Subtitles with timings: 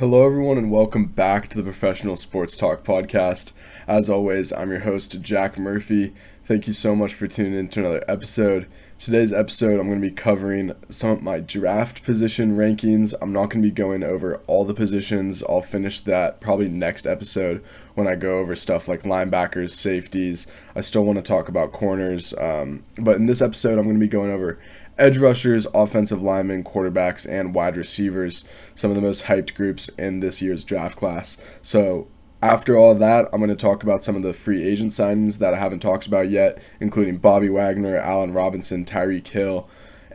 [0.00, 3.52] Hello, everyone, and welcome back to the Professional Sports Talk podcast.
[3.86, 6.12] As always, I'm your host, Jack Murphy.
[6.42, 8.66] Thank you so much for tuning in to another episode.
[8.98, 13.14] Today's episode, I'm going to be covering some of my draft position rankings.
[13.22, 15.44] I'm not going to be going over all the positions.
[15.44, 17.62] I'll finish that probably next episode
[17.94, 20.48] when I go over stuff like linebackers, safeties.
[20.74, 22.34] I still want to talk about corners.
[22.36, 24.58] Um, but in this episode, I'm going to be going over
[24.98, 30.20] edge rushers, offensive linemen, quarterbacks, and wide receivers, some of the most hyped groups in
[30.20, 31.36] this year's draft class.
[31.62, 32.08] So,
[32.42, 35.54] after all that, I'm going to talk about some of the free agent signings that
[35.54, 39.66] I haven't talked about yet, including Bobby Wagner, Allen Robinson, Tyreek Hill.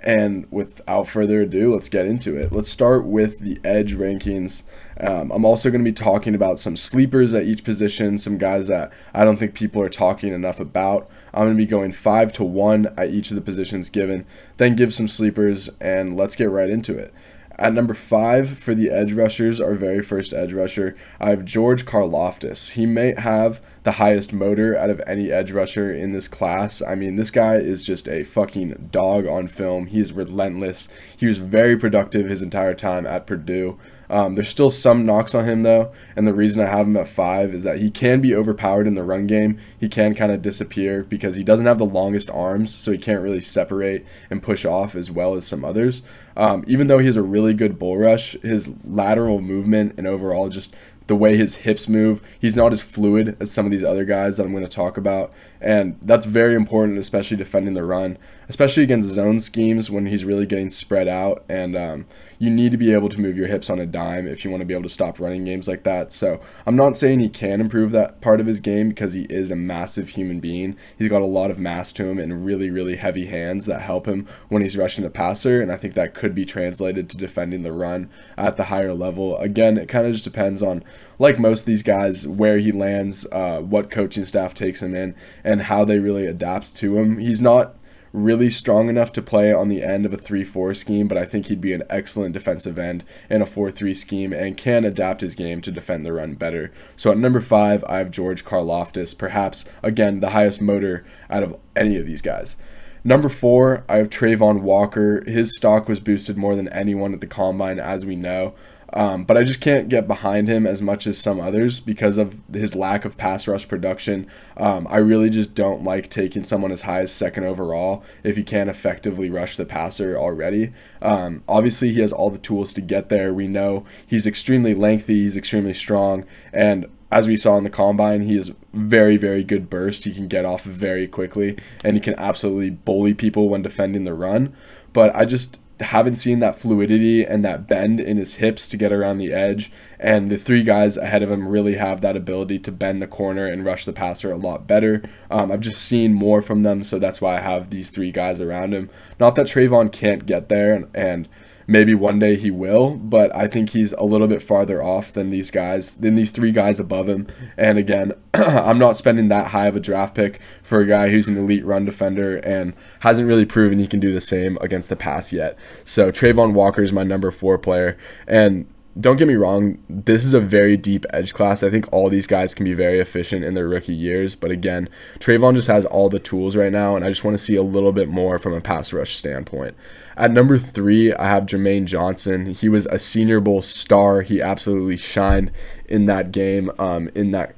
[0.04, 2.52] And without further ado, let's get into it.
[2.52, 4.64] Let's start with the edge rankings.
[5.00, 8.68] Um, I'm also going to be talking about some sleepers at each position, some guys
[8.68, 11.10] that I don't think people are talking enough about.
[11.34, 14.26] I'm going to be going five to one at each of the positions given,
[14.58, 17.14] then give some sleepers, and let's get right into it.
[17.58, 21.86] At number five for the edge rushers, our very first edge rusher, I have George
[21.86, 22.72] Karlaftis.
[22.72, 26.80] He may have the highest motor out of any edge rusher in this class.
[26.80, 29.88] I mean, this guy is just a fucking dog on film.
[29.88, 30.90] He is relentless.
[31.18, 33.80] He was very productive his entire time at Purdue.
[34.08, 37.08] Um, there's still some knocks on him though, and the reason I have him at
[37.08, 39.58] five is that he can be overpowered in the run game.
[39.80, 43.24] He can kind of disappear because he doesn't have the longest arms, so he can't
[43.24, 46.04] really separate and push off as well as some others.
[46.38, 50.50] Um, even though he has a really good bull rush, his lateral movement and overall
[50.50, 50.76] just
[51.10, 52.22] the way his hips move.
[52.40, 54.96] He's not as fluid as some of these other guys that I'm going to talk
[54.96, 55.34] about.
[55.62, 60.46] And that's very important, especially defending the run, especially against zone schemes when he's really
[60.46, 61.44] getting spread out.
[61.50, 62.06] And um,
[62.38, 64.62] you need to be able to move your hips on a dime if you want
[64.62, 66.14] to be able to stop running games like that.
[66.14, 69.52] So I'm not saying he can improve that part of his game because he is
[69.52, 70.78] a massive human being.
[70.98, 74.08] He's got a lot of mass to him and really, really heavy hands that help
[74.08, 75.62] him when he's rushing the passer.
[75.62, 79.38] And I think that could be translated to defending the run at the higher level.
[79.40, 80.86] Again, it kind of just depends on,
[81.20, 85.16] like most of these guys, where he lands, uh, what coaching staff takes him in
[85.44, 87.20] and how they really adapt to him.
[87.20, 87.76] He's not
[88.12, 91.46] really strong enough to play on the end of a 3-4 scheme, but I think
[91.46, 95.62] he'd be an excellent defensive end in a 4-3 scheme and can adapt his game
[95.62, 96.72] to defend the run better.
[96.96, 101.58] So at number 5, I have George Karlaftis, perhaps again the highest motor out of
[101.76, 102.56] any of these guys.
[103.04, 105.24] Number four, I have Travon Walker.
[105.26, 108.54] His stock was boosted more than anyone at the combine, as we know.
[108.94, 112.42] Um, but I just can't get behind him as much as some others because of
[112.52, 114.28] his lack of pass rush production.
[114.58, 118.44] Um, I really just don't like taking someone as high as second overall if he
[118.44, 120.74] can't effectively rush the passer already.
[121.02, 123.34] Um, obviously, he has all the tools to get there.
[123.34, 128.22] We know he's extremely lengthy, he's extremely strong, and as we saw in the combine,
[128.22, 130.04] he is very, very good burst.
[130.04, 134.14] He can get off very quickly, and he can absolutely bully people when defending the
[134.14, 134.56] run.
[134.94, 138.92] But I just haven't seen that fluidity and that bend in his hips to get
[138.92, 139.72] around the edge.
[140.00, 143.48] And the three guys ahead of him really have that ability to bend the corner
[143.48, 145.02] and rush the passer a lot better.
[145.32, 148.42] Um, I've just seen more from them, so that's why I have these three guys
[148.42, 148.90] around him.
[149.20, 151.30] Not that Travon can't get there and, and
[151.70, 155.30] maybe one day he will, but I think he's a little bit farther off than
[155.30, 157.28] these guys, than these three guys above him.
[157.58, 161.28] And again, I'm not spending that high of a draft pick for a guy who's
[161.28, 164.96] an elite run defender and hasn't really proven he can do the same against the
[164.96, 165.58] pass yet.
[165.86, 167.98] So Travon Walker is my number four player.
[168.28, 168.66] And
[169.00, 171.64] don't get me wrong, this is a very deep edge class.
[171.64, 174.36] I think all these guys can be very efficient in their rookie years.
[174.36, 174.90] But again,
[175.20, 177.64] Travon just has all the tools right now, and I just want to see a
[177.64, 179.76] little bit more from a pass rush standpoint.
[180.18, 182.48] At number three, I have Jermaine Johnson.
[182.48, 184.22] He was a Senior Bowl star.
[184.22, 185.52] He absolutely shined
[185.88, 187.56] in that game, um, in that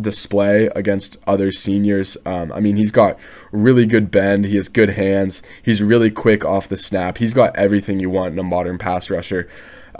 [0.00, 2.16] display against other seniors.
[2.26, 3.18] Um, I mean, he's got
[3.50, 4.46] really good bend.
[4.46, 5.42] He has good hands.
[5.62, 7.18] He's really quick off the snap.
[7.18, 9.48] He's got everything you want in a modern pass rusher.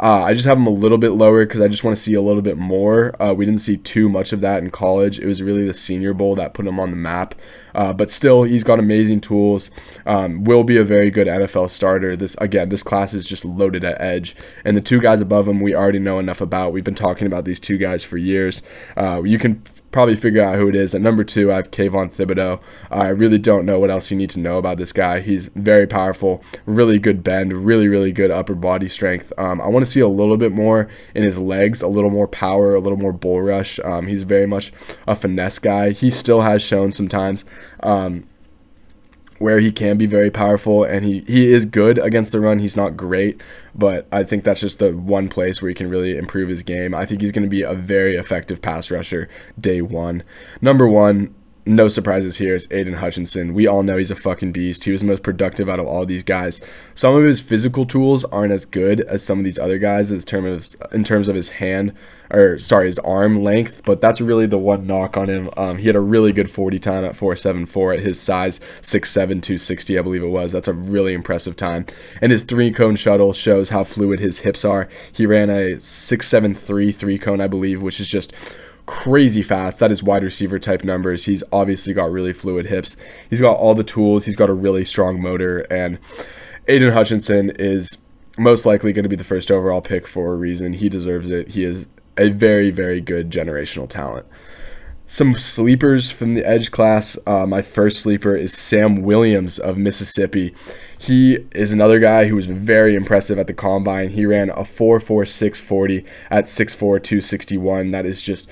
[0.01, 2.15] Uh, I just have him a little bit lower because I just want to see
[2.15, 3.21] a little bit more.
[3.23, 5.19] Uh, we didn't see too much of that in college.
[5.19, 7.35] It was really the Senior Bowl that put him on the map.
[7.75, 9.71] Uh, but still, he's got amazing tools.
[10.07, 12.17] Um, will be a very good NFL starter.
[12.17, 15.61] This again, this class is just loaded at edge, and the two guys above him
[15.61, 16.73] we already know enough about.
[16.73, 18.63] We've been talking about these two guys for years.
[18.97, 19.63] Uh, you can
[19.93, 20.95] probably figure out who it is.
[20.95, 22.61] At number two, I have Kayvon Thibodeaux.
[22.91, 25.21] I really don't know what else you need to know about this guy.
[25.21, 29.33] He's very powerful, really good bend, really, really good upper body strength.
[29.39, 32.27] Um, I want to see a little bit more in his legs, a little more
[32.27, 33.79] power, a little more bull rush.
[33.85, 34.73] Um, he's very much
[35.07, 35.91] a finesse guy.
[35.91, 37.45] He still has shown sometimes.
[37.83, 38.25] Um,
[39.43, 42.61] where he can be very powerful and he, he is good against the run.
[42.61, 43.43] He's not great,
[43.75, 46.95] but I think that's just the one place where he can really improve his game.
[46.95, 49.29] I think he's going to be a very effective pass rusher
[49.61, 50.23] day one.
[50.61, 52.55] Number one, no surprises here.
[52.55, 53.55] It's Aidan Hutchinson.
[53.55, 54.85] We all know he's a fucking beast.
[54.85, 56.61] He was the most productive out of all these guys.
[56.95, 60.21] Some of his physical tools aren't as good as some of these other guys in
[60.21, 61.93] terms of in terms of his hand
[62.31, 65.51] or sorry his arm length, but that's really the one knock on him.
[65.57, 69.99] Um, he had a really good 40 time at 4.74 at his size 6'7", 260,
[69.99, 70.51] I believe it was.
[70.51, 71.87] That's a really impressive time.
[72.21, 74.89] And his three cone shuttle shows how fluid his hips are.
[75.13, 76.57] He ran a 6'7",
[76.95, 78.33] three cone, I believe, which is just
[78.87, 79.79] crazy fast.
[79.79, 81.25] That is wide receiver type numbers.
[81.25, 82.97] He's obviously got really fluid hips.
[83.31, 84.25] He's got all the tools.
[84.25, 85.61] He's got a really strong motor.
[85.71, 85.99] And
[86.69, 87.99] Aidan Hutchinson is
[88.39, 90.75] most likely going to be the first overall pick for a reason.
[90.75, 91.49] He deserves it.
[91.49, 91.87] He is
[92.17, 94.27] a very, very good generational talent.
[95.07, 97.19] Some sleepers from the edge class.
[97.27, 100.55] Uh, my first sleeper is Sam Williams of Mississippi.
[101.03, 104.11] He is another guy who was very impressive at the combine.
[104.11, 107.91] He ran a 4.4640 at 6'4, 261.
[107.91, 108.49] That is just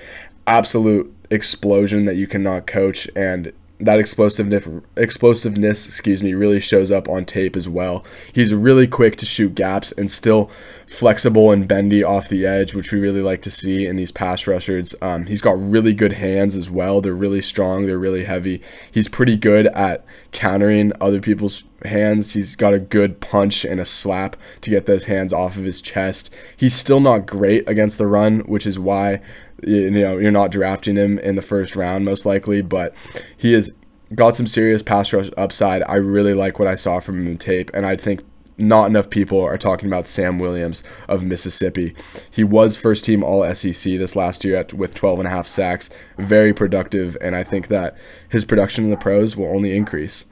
[0.49, 3.09] absolute explosion that you cannot coach.
[3.15, 8.05] And that explosiveness explosiveness excuse me really shows up on tape as well.
[8.33, 10.51] He's really quick to shoot gaps and still
[10.87, 14.47] flexible and bendy off the edge which we really like to see in these pass
[14.47, 14.95] rushers.
[15.01, 17.01] Um, he's got really good hands as well.
[17.01, 17.87] They're really strong.
[17.87, 18.63] They're really heavy.
[18.91, 22.33] He's pretty good at countering other people's hands.
[22.33, 25.81] He's got a good punch and a slap to get those hands off of his
[25.81, 26.35] chest.
[26.57, 29.21] He's still not great against the run which is why
[29.67, 32.95] you know you're not drafting him in the first round most likely, but
[33.37, 33.77] he has
[34.15, 35.83] got some serious pass rush upside.
[35.85, 38.23] I really like what I saw from him in tape, and I think
[38.61, 41.95] not enough people are talking about Sam Williams of Mississippi.
[42.31, 45.47] He was first team All SEC this last year at, with 12 and a half
[45.47, 47.97] sacks, very productive, and I think that
[48.29, 50.27] his production in the pros will only increase.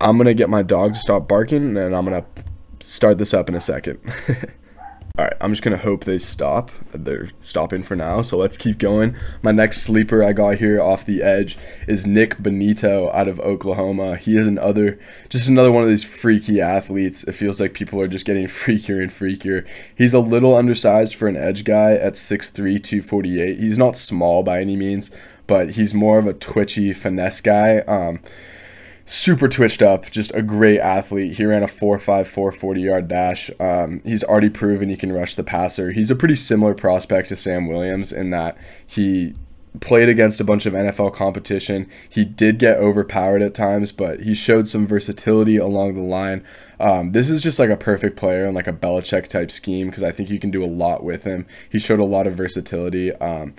[0.00, 2.24] I'm gonna get my dog to stop barking, and I'm gonna
[2.80, 3.98] start this up in a second.
[5.20, 6.70] All right, I'm just gonna hope they stop.
[6.94, 9.14] They're stopping for now, so let's keep going.
[9.42, 14.16] My next sleeper I got here off the edge is Nick Bonitto out of Oklahoma.
[14.16, 17.22] He is another, just another one of these freaky athletes.
[17.24, 19.66] It feels like people are just getting freakier and freakier.
[19.94, 23.58] He's a little undersized for an edge guy at 6'3", 248.
[23.58, 25.10] He's not small by any means,
[25.46, 27.80] but he's more of a twitchy finesse guy.
[27.80, 28.20] Um,
[29.10, 31.36] super twitched up, just a great athlete.
[31.36, 33.50] He ran a 4.54 40 yard dash.
[33.58, 35.90] Um, he's already proven he can rush the passer.
[35.90, 39.34] He's a pretty similar prospect to Sam Williams in that he
[39.80, 41.88] played against a bunch of NFL competition.
[42.08, 46.44] He did get overpowered at times, but he showed some versatility along the line.
[46.78, 50.02] Um, this is just like a perfect player in like a Belichick type scheme because
[50.04, 51.46] I think you can do a lot with him.
[51.68, 53.12] He showed a lot of versatility.
[53.14, 53.54] Um,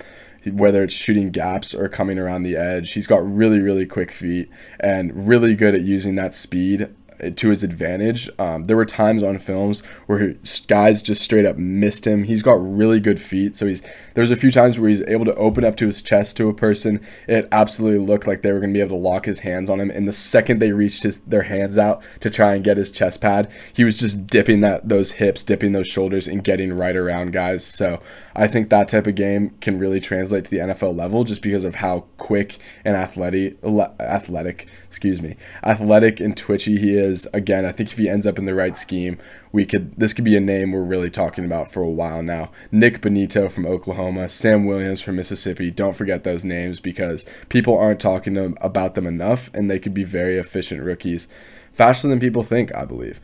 [0.50, 2.92] whether it's shooting gaps or coming around the edge.
[2.92, 4.50] He's got really, really quick feet
[4.80, 6.88] and really good at using that speed
[7.30, 8.28] to his advantage.
[8.38, 10.34] Um, there were times on films where
[10.66, 12.24] guys just straight up missed him.
[12.24, 13.82] He's got really good feet, so he's
[14.14, 16.54] there's a few times where he's able to open up to his chest to a
[16.54, 17.00] person.
[17.28, 19.80] It absolutely looked like they were going to be able to lock his hands on
[19.80, 19.90] him.
[19.90, 23.20] And the second they reached his their hands out to try and get his chest
[23.20, 27.32] pad, he was just dipping that those hips, dipping those shoulders, and getting right around
[27.32, 27.64] guys.
[27.64, 28.00] So
[28.34, 31.64] I think that type of game can really translate to the NFL level just because
[31.64, 33.58] of how quick and athletic,
[34.00, 37.28] athletic, excuse me, athletic and twitchy he is.
[37.34, 39.18] Again, I think if he ends up in the right scheme,
[39.52, 42.50] we could this could be a name we're really talking about for a while now.
[42.70, 45.70] Nick Bonitto from Oklahoma, Sam Williams from Mississippi.
[45.70, 50.04] Don't forget those names because people aren't talking about them enough, and they could be
[50.04, 51.28] very efficient rookies,
[51.72, 53.20] faster than people think, I believe.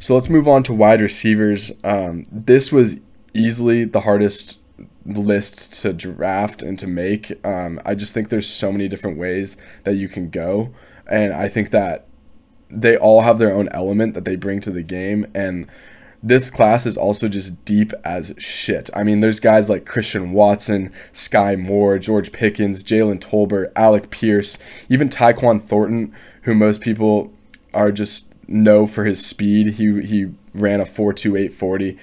[0.00, 1.72] So let's move on to wide receivers.
[1.82, 3.00] Um, this was
[3.38, 4.58] easily the hardest
[5.06, 7.44] list to draft and to make.
[7.46, 10.74] Um, I just think there's so many different ways that you can go,
[11.06, 12.06] and I think that
[12.70, 15.66] they all have their own element that they bring to the game and
[16.22, 18.90] this class is also just deep as shit.
[18.94, 24.58] I mean, there's guys like Christian Watson, Sky Moore, George Pickens, Jalen Tolbert, Alec Pierce,
[24.88, 27.32] even Tyquan Thornton, who most people
[27.72, 29.74] are just know for his speed.
[29.74, 31.98] He he ran a 4.2840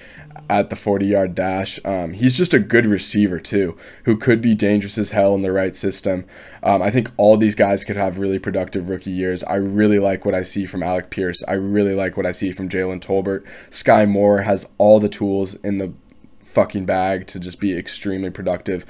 [0.48, 1.78] at the 40 yard dash.
[1.84, 5.52] Um, he's just a good receiver, too, who could be dangerous as hell in the
[5.52, 6.24] right system.
[6.62, 9.42] Um, I think all these guys could have really productive rookie years.
[9.44, 11.42] I really like what I see from Alec Pierce.
[11.46, 13.44] I really like what I see from Jalen Tolbert.
[13.70, 15.92] Sky Moore has all the tools in the
[16.42, 18.86] fucking bag to just be extremely productive.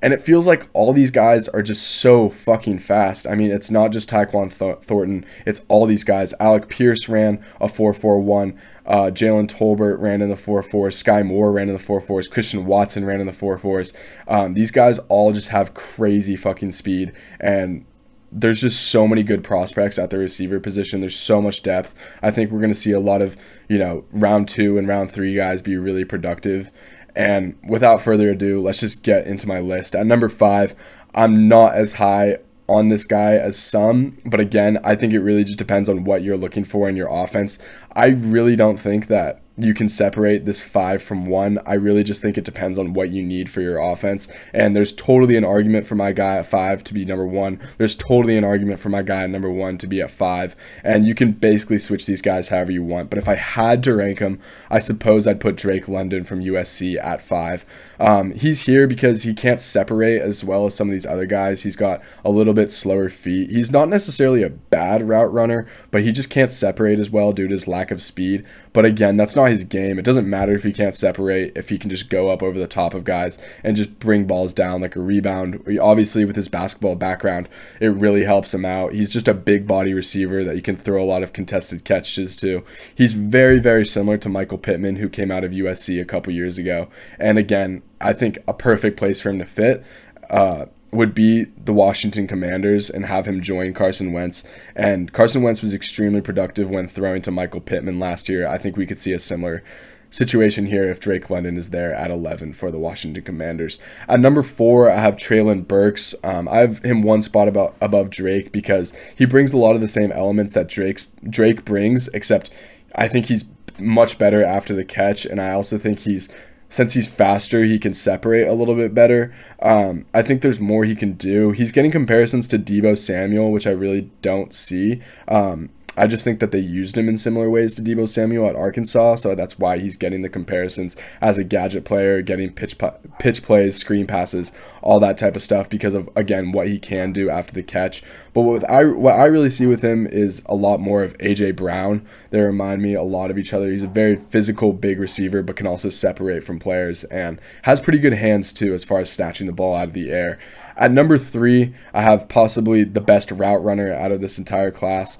[0.00, 3.26] And it feels like all these guys are just so fucking fast.
[3.26, 6.34] I mean, it's not just Tyquan Th- Thornton, it's all these guys.
[6.38, 8.56] Alec Pierce ran a 4.41.
[8.86, 10.94] Uh, Jalen Tolbert ran in the 4 4s.
[10.94, 12.30] Sky Moore ran in the 4 4s.
[12.30, 13.94] Christian Watson ran in the 4 4s.
[14.28, 17.12] Um, these guys all just have crazy fucking speed.
[17.40, 17.84] And
[18.30, 21.00] there's just so many good prospects at the receiver position.
[21.00, 21.94] There's so much depth.
[22.22, 23.36] I think we're going to see a lot of,
[23.68, 26.70] you know, round two and round three guys be really productive.
[27.18, 29.96] And without further ado, let's just get into my list.
[29.96, 30.76] At number five,
[31.16, 35.42] I'm not as high on this guy as some, but again, I think it really
[35.42, 37.58] just depends on what you're looking for in your offense.
[37.92, 41.58] I really don't think that you can separate this five from one.
[41.66, 44.28] I really just think it depends on what you need for your offense.
[44.52, 47.60] And there's totally an argument for my guy at five to be number one.
[47.76, 50.54] There's totally an argument for my guy at number one to be at five.
[50.84, 53.10] And you can basically switch these guys however you want.
[53.10, 56.96] But if I had to rank them, I suppose I'd put Drake London from USC
[57.02, 57.66] at five.
[58.00, 61.62] Um, he's here because he can't separate as well as some of these other guys.
[61.62, 63.50] He's got a little bit slower feet.
[63.50, 67.48] He's not necessarily a bad route runner, but he just can't separate as well due
[67.48, 68.44] to his lack of speed.
[68.72, 69.98] But again, that's not his game.
[69.98, 72.68] It doesn't matter if he can't separate, if he can just go up over the
[72.68, 75.62] top of guys and just bring balls down like a rebound.
[75.80, 77.48] Obviously, with his basketball background,
[77.80, 78.92] it really helps him out.
[78.92, 82.36] He's just a big body receiver that you can throw a lot of contested catches
[82.36, 82.64] to.
[82.94, 86.58] He's very, very similar to Michael Pittman, who came out of USC a couple years
[86.58, 86.88] ago.
[87.18, 89.84] And again, I think a perfect place for him to fit.
[90.30, 94.44] Uh, would be the Washington Commanders and have him join Carson Wentz.
[94.74, 98.46] And Carson Wentz was extremely productive when throwing to Michael Pittman last year.
[98.48, 99.62] I think we could see a similar
[100.10, 103.78] situation here if Drake London is there at 11 for the Washington Commanders.
[104.08, 106.14] At number four, I have Treylon Burks.
[106.24, 109.82] Um, I have him one spot about above Drake because he brings a lot of
[109.82, 112.50] the same elements that Drake's Drake brings, except
[112.94, 113.44] I think he's
[113.78, 116.28] much better after the catch, and I also think he's
[116.70, 119.34] since he's faster, he can separate a little bit better.
[119.60, 121.52] Um, I think there's more he can do.
[121.52, 125.00] He's getting comparisons to Deebo Samuel, which I really don't see.
[125.26, 128.56] Um, I just think that they used him in similar ways to Deebo Samuel at
[128.56, 132.76] Arkansas, so that's why he's getting the comparisons as a gadget player, getting pitch
[133.18, 134.52] pitch plays, screen passes,
[134.82, 138.02] all that type of stuff because of again what he can do after the catch.
[138.32, 141.56] But what I what I really see with him is a lot more of AJ
[141.56, 142.06] Brown.
[142.30, 143.70] They remind me a lot of each other.
[143.70, 147.98] He's a very physical, big receiver, but can also separate from players and has pretty
[147.98, 150.38] good hands too as far as snatching the ball out of the air.
[150.76, 155.18] At number three, I have possibly the best route runner out of this entire class.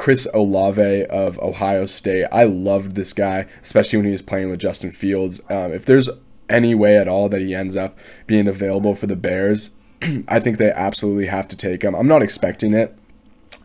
[0.00, 2.24] Chris Olave of Ohio State.
[2.32, 5.42] I loved this guy, especially when he was playing with Justin Fields.
[5.50, 6.08] Um, if there's
[6.48, 9.72] any way at all that he ends up being available for the Bears,
[10.26, 11.94] I think they absolutely have to take him.
[11.94, 12.96] I'm not expecting it.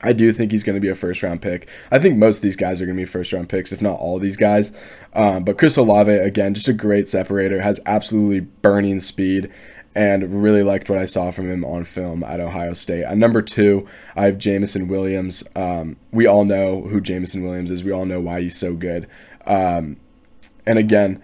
[0.01, 1.69] I do think he's going to be a first round pick.
[1.89, 3.97] I think most of these guys are going to be first round picks, if not
[3.97, 4.73] all these guys.
[5.13, 9.49] Um, but Chris Olave, again, just a great separator, has absolutely burning speed
[9.95, 13.05] and really liked what I saw from him on film at Ohio State.
[13.05, 15.43] At number two, I have Jameson Williams.
[15.55, 17.83] Um, we all know who Jameson Williams is.
[17.83, 19.07] We all know why he's so good.
[19.47, 19.97] Um,
[20.65, 21.23] and again,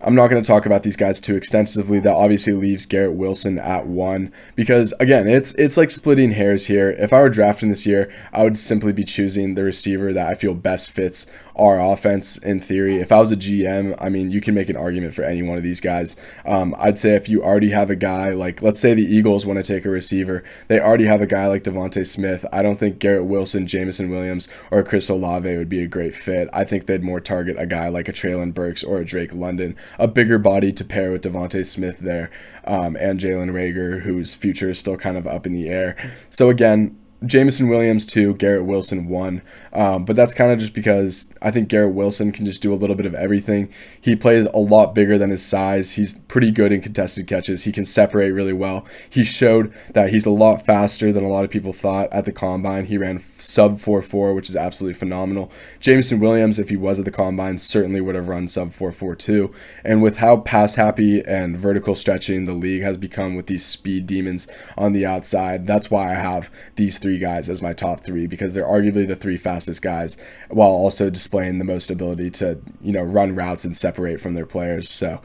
[0.00, 1.98] I'm not going to talk about these guys too extensively.
[1.98, 6.90] That obviously leaves Garrett Wilson at one because again, it's it's like splitting hairs here.
[6.90, 10.34] If I were drafting this year, I would simply be choosing the receiver that I
[10.34, 11.26] feel best fits
[11.56, 12.96] our offense in theory.
[12.96, 15.56] If I was a GM, I mean, you can make an argument for any one
[15.56, 16.16] of these guys.
[16.44, 19.58] Um, I'd say if you already have a guy like, let's say the Eagles want
[19.58, 22.44] to take a receiver, they already have a guy like DeVonta Smith.
[22.52, 26.48] I don't think Garrett Wilson, Jameson Williams, or Chris Olave would be a great fit.
[26.52, 29.76] I think they'd more target a guy like a Treylon Burks or a Drake London,
[29.98, 32.30] a bigger body to pair with DeVonta Smith there,
[32.64, 35.96] um, and Jalen Reagor, whose future is still kind of up in the air.
[36.30, 39.42] So again, Jameson Williams two, Garrett Wilson one.
[39.74, 42.76] Um, but that's kind of just because I think Garrett Wilson can just do a
[42.76, 43.72] little bit of everything.
[44.00, 45.92] He plays a lot bigger than his size.
[45.92, 47.64] He's pretty good in contested catches.
[47.64, 48.86] He can separate really well.
[49.10, 52.32] He showed that he's a lot faster than a lot of people thought at the
[52.32, 52.86] combine.
[52.86, 55.50] He ran sub 4.4, which is absolutely phenomenal.
[55.80, 59.52] Jameson Williams, if he was at the combine, certainly would have run sub 4.4 too.
[59.84, 64.06] And with how pass happy and vertical stretching the league has become with these speed
[64.06, 64.46] demons
[64.78, 68.54] on the outside, that's why I have these three guys as my top three because
[68.54, 70.16] they're arguably the three fastest fastest guys
[70.48, 74.44] while also displaying the most ability to, you know, run routes and separate from their
[74.44, 74.88] players.
[74.90, 75.20] So,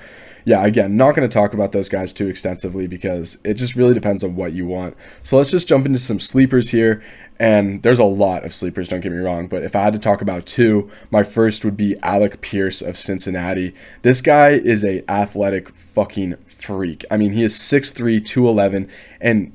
[0.45, 3.93] yeah, again, not going to talk about those guys too extensively because it just really
[3.93, 4.95] depends on what you want.
[5.23, 7.03] So let's just jump into some sleepers here.
[7.41, 9.99] And there's a lot of sleepers, don't get me wrong, but if I had to
[9.99, 13.73] talk about two, my first would be Alec Pierce of Cincinnati.
[14.01, 17.05] This guy is a athletic fucking freak.
[17.09, 18.89] I mean, he is 6'3, 211,
[19.21, 19.53] and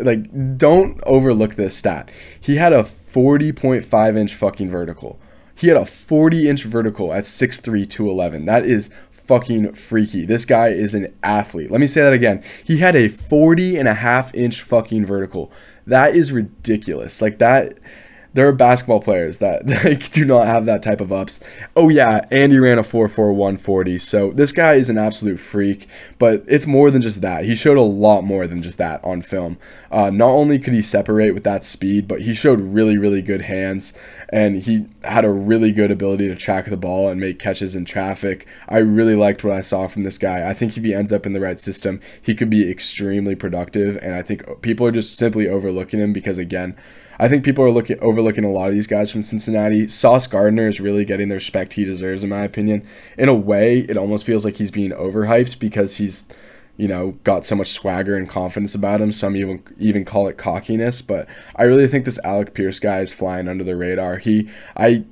[0.00, 2.10] like don't overlook this stat.
[2.40, 5.18] He had a 40.5 inch fucking vertical.
[5.54, 8.46] He had a 40 inch vertical at 6'3, 211.
[8.46, 10.24] That is fucking freaky.
[10.24, 11.70] This guy is an athlete.
[11.70, 12.42] Let me say that again.
[12.64, 15.52] He had a 40 and a half inch fucking vertical.
[15.86, 17.22] That is ridiculous.
[17.22, 17.78] Like that
[18.34, 21.40] there are basketball players that like, do not have that type of ups.
[21.76, 24.00] Oh yeah, Andy ran a 4.4140.
[24.00, 27.44] So this guy is an absolute freak, but it's more than just that.
[27.44, 29.58] He showed a lot more than just that on film.
[29.90, 33.42] Uh, not only could he separate with that speed, but he showed really really good
[33.42, 33.92] hands
[34.30, 37.84] and he had a really good ability to track the ball and make catches in
[37.84, 38.46] traffic.
[38.68, 40.48] I really liked what I saw from this guy.
[40.48, 43.98] I think if he ends up in the right system, he could be extremely productive
[43.98, 46.76] and I think people are just simply overlooking him because again,
[47.22, 49.86] I think people are looking overlooking a lot of these guys from Cincinnati.
[49.86, 52.84] Sauce Gardner is really getting the respect he deserves, in my opinion.
[53.16, 56.26] In a way, it almost feels like he's being overhyped because he's,
[56.76, 59.12] you know, got so much swagger and confidence about him.
[59.12, 63.12] Some even even call it cockiness, but I really think this Alec Pierce guy is
[63.12, 64.18] flying under the radar.
[64.18, 65.04] He, I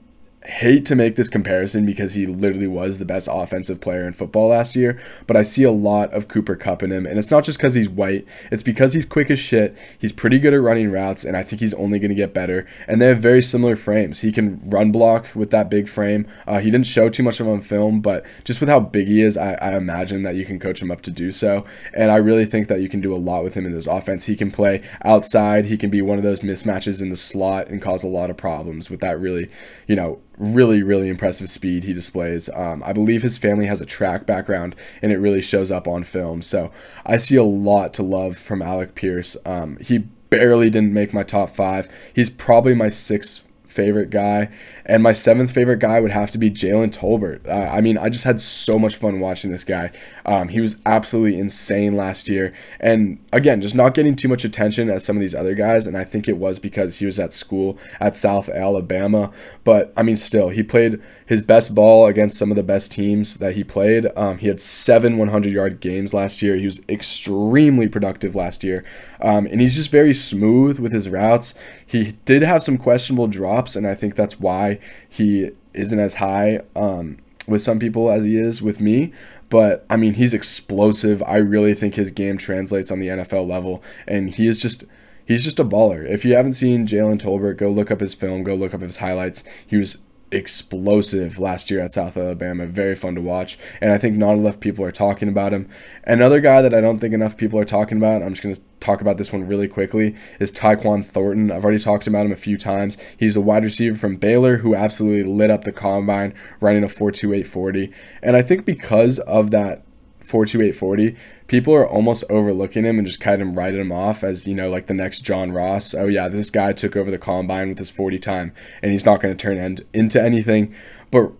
[0.45, 4.49] hate to make this comparison because he literally was the best offensive player in football
[4.49, 7.05] last year, but I see a lot of Cooper Kupp in him.
[7.05, 9.77] And it's not just because he's white, it's because he's quick as shit.
[9.99, 12.67] He's pretty good at running routes, and I think he's only going to get better.
[12.89, 14.21] And they have very similar frames.
[14.21, 16.27] He can run block with that big frame.
[16.47, 19.21] Uh, he didn't show too much of on film, but just with how big he
[19.21, 21.67] is, I, I imagine that you can coach him up to do so.
[21.93, 24.25] And I really think that you can do a lot with him in this offense.
[24.25, 27.83] He can play outside, he can be one of those mismatches in the slot and
[27.83, 29.51] cause a lot of problems with that really,
[29.87, 32.49] you know, really, really impressive speed he displays.
[32.49, 36.03] Um, I believe his family has a track background, and it really shows up on
[36.03, 36.41] film.
[36.43, 36.73] So
[37.05, 39.37] I see a lot to love from Alec Pierce.
[39.45, 41.89] Um, he barely didn't make my top five.
[42.15, 44.51] He's probably my sixth favorite guy.
[44.85, 47.49] And my seventh favorite guy would have to be Jalen Tolbert.
[47.49, 49.93] I mean, I just had so much fun watching this guy.
[50.27, 52.53] Um, he was absolutely insane last year.
[52.81, 55.87] And again, just not getting too much attention as some of these other guys.
[55.87, 59.31] And I think it was because he was at school at South Alabama.
[59.65, 63.37] But I mean, still, he played his best ball against some of the best teams
[63.37, 64.07] that he played.
[64.17, 66.57] Um, he had seven 100 yard games last year.
[66.57, 68.85] He was extremely productive last year.
[69.23, 71.55] Um, and he's just very smooth with his routes.
[71.87, 76.61] He did have some questionable drops, and I think that's why he isn't as high
[76.75, 79.13] um, with some people as he is with me.
[79.49, 81.23] But I mean, he's explosive.
[81.25, 84.85] I really think his game translates on the NFL level, and he is just
[85.25, 86.09] he's just a baller.
[86.09, 88.99] If you haven't seen Jalen Tolbert, go look up his film, go look up his
[88.99, 89.45] highlights.
[89.67, 92.67] He was explosive last year at South Alabama.
[92.67, 93.59] Very fun to watch.
[93.81, 95.69] And I think not enough people are talking about him.
[96.05, 98.63] Another guy that I don't think enough people are talking about, I'm just going to
[98.81, 101.51] talk about this one really quickly, is Tyquan Thornton.
[101.51, 102.97] I've already talked about him a few times.
[103.17, 107.93] He's a wide receiver from Baylor who absolutely lit up the combine running a 4.2840.
[108.23, 109.85] And I think because of that
[110.21, 114.55] 42840, people are almost overlooking him and just kind of writing him off as, you
[114.55, 115.95] know, like the next John Ross.
[115.95, 119.21] Oh, yeah, this guy took over the combine with his 40 time and he's not
[119.21, 120.75] going to turn end, into anything.
[121.11, 121.33] But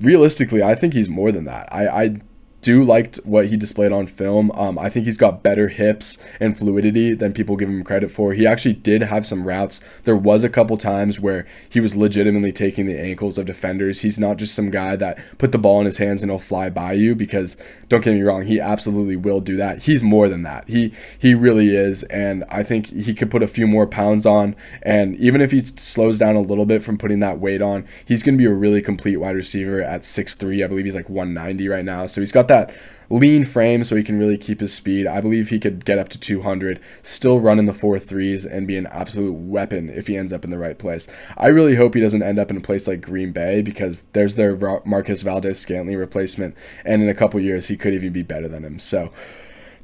[0.00, 1.72] realistically, I think he's more than that.
[1.72, 2.20] I, I
[2.64, 4.50] do liked what he displayed on film.
[4.52, 8.32] Um, I think he's got better hips and fluidity than people give him credit for.
[8.32, 9.82] He actually did have some routes.
[10.04, 14.00] There was a couple times where he was legitimately taking the ankles of defenders.
[14.00, 16.70] He's not just some guy that put the ball in his hands and he'll fly
[16.70, 17.58] by you because
[17.90, 19.82] don't get me wrong, he absolutely will do that.
[19.82, 20.66] He's more than that.
[20.66, 24.56] He he really is and I think he could put a few more pounds on
[24.80, 28.22] and even if he slows down a little bit from putting that weight on, he's
[28.22, 30.64] going to be a really complete wide receiver at 6'3.
[30.64, 32.06] I believe he's like 190 right now.
[32.06, 32.74] So he's got that that
[33.10, 35.06] lean frame so he can really keep his speed.
[35.06, 38.66] I believe he could get up to 200, still run in the four threes, and
[38.66, 41.06] be an absolute weapon if he ends up in the right place.
[41.36, 44.36] I really hope he doesn't end up in a place like Green Bay because there's
[44.36, 48.64] their Marquez Valdes-Scantling replacement, and in a couple years he could even be better than
[48.64, 48.78] him.
[48.78, 49.12] So.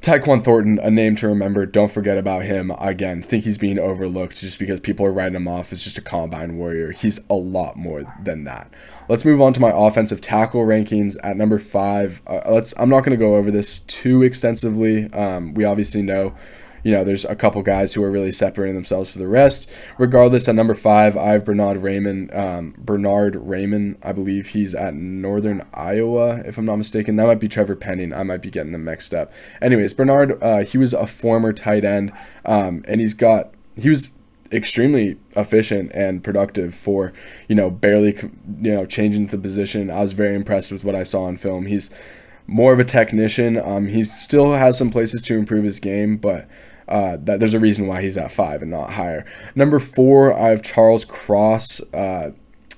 [0.01, 1.67] Tyquan Thornton, a name to remember.
[1.67, 2.71] Don't forget about him.
[2.79, 6.01] Again, think he's being overlooked just because people are writing him off as just a
[6.01, 6.89] combine warrior.
[6.89, 8.73] He's a lot more than that.
[9.07, 12.19] Let's move on to my offensive tackle rankings at number five.
[12.25, 12.73] Uh, let's.
[12.77, 15.05] I'm not going to go over this too extensively.
[15.13, 16.33] Um, we obviously know
[16.83, 19.69] you know, there's a couple guys who are really separating themselves for the rest.
[19.97, 22.35] Regardless, at number five, I have Bernhard Raimann.
[22.35, 27.15] Um, Bernhard Raimann, I believe he's at Northern Iowa, if I'm not mistaken.
[27.15, 28.13] That might be Trevor Penning.
[28.13, 29.31] I might be getting them mixed up.
[29.61, 32.11] Anyways, Bernard, uh, he was a former tight end,
[32.45, 34.13] um, and he's got he was
[34.51, 37.13] extremely efficient and productive for
[37.47, 38.17] you know barely
[38.61, 39.89] you know changing the position.
[39.89, 41.67] I was very impressed with what I saw on film.
[41.67, 41.89] He's
[42.47, 43.57] more of a technician.
[43.57, 46.47] Um, he still has some places to improve his game, but
[46.91, 49.25] uh, that there's a reason why he's at five and not higher.
[49.55, 52.31] Number four, I have Charles Cross, uh,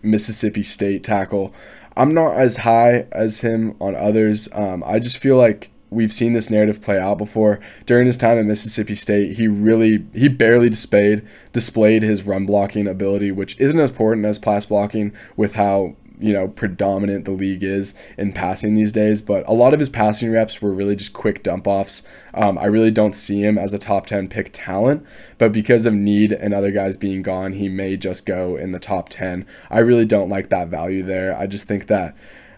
[0.03, 1.53] Mississippi State tackle.
[1.97, 4.47] I'm not as high as him on others.
[4.53, 7.59] Um, I just feel like we've seen this narrative play out before.
[7.85, 12.87] During his time at Mississippi State, he really he barely displayed displayed his run blocking
[12.87, 17.63] ability, which isn't as important as pass blocking with how you know predominant the league
[17.63, 21.13] is in passing these days but a lot of his passing reps were really just
[21.13, 25.05] quick dump offs um, i really don't see him as a top 10 pick talent
[25.37, 28.79] but because of need and other guys being gone he may just go in the
[28.79, 31.37] top 10 i really don't like that value there.
[31.37, 32.15] I just think that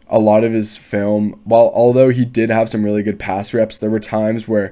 [0.08, 3.80] a lot of his film while although he did have some really good pass reps
[3.80, 4.72] there were times where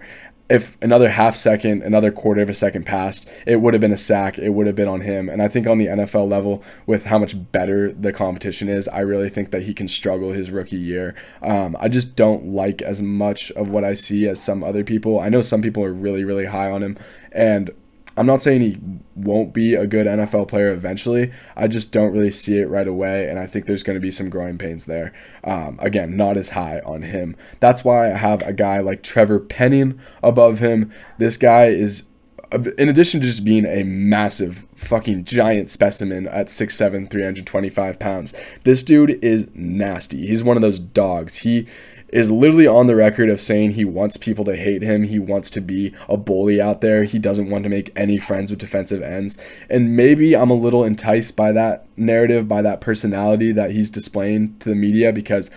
[0.49, 3.97] if another half second, another quarter of a second passed, it would have been a
[3.97, 4.37] sack.
[4.37, 5.29] It would have been on him.
[5.29, 8.99] And I think on the NFL level, with how much better the competition is, I
[8.99, 11.15] really think that he can struggle his rookie year.
[11.41, 15.19] Um, I just don't like as much of what I see as some other people.
[15.19, 16.97] I know some people are really, really high on him.
[17.31, 17.71] And
[18.15, 18.77] I'm not saying he
[19.15, 21.31] won't be a good NFL player eventually.
[21.55, 24.11] I just don't really see it right away, and I think there's going to be
[24.11, 25.13] some growing pains there.
[25.43, 27.35] Um, again, not as high on him.
[27.59, 30.91] That's why I have a guy like Trevor Penning above him.
[31.17, 32.03] This guy is,
[32.51, 38.83] in addition to just being a massive fucking giant specimen at 6'7, 325 pounds, this
[38.83, 40.27] dude is nasty.
[40.27, 41.37] He's one of those dogs.
[41.37, 41.67] He
[42.13, 45.03] is literally on the record of saying he wants people to hate him.
[45.03, 47.05] He wants to be a bully out there.
[47.05, 49.39] He doesn't want to make any friends with defensive ends.
[49.67, 54.59] And maybe I'm a little enticed by that narrative, by that personality that he's displaying
[54.59, 55.49] to the media because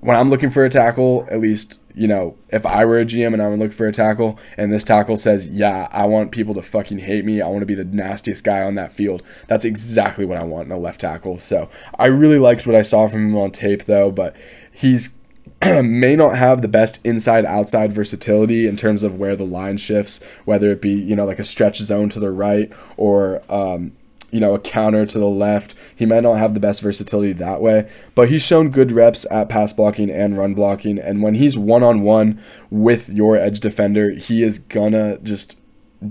[0.00, 3.34] when I'm looking for a tackle, at least, you know, if I were a GM
[3.34, 6.62] and I'm looking for a tackle and this tackle says, yeah, I want people to
[6.62, 7.42] fucking hate me.
[7.42, 9.22] I want to be the nastiest guy on that field.
[9.46, 11.38] That's exactly what I want in a left tackle.
[11.38, 11.68] So
[11.98, 14.34] I really liked what I saw from him on tape, though, but
[14.72, 15.17] he's
[15.82, 20.20] may not have the best inside outside versatility in terms of where the line shifts,
[20.44, 23.92] whether it be, you know, like a stretch zone to the right or, um,
[24.30, 25.74] you know, a counter to the left.
[25.96, 29.48] He might not have the best versatility that way, but he's shown good reps at
[29.48, 30.98] pass blocking and run blocking.
[30.98, 32.40] And when he's one on one
[32.70, 35.58] with your edge defender, he is gonna just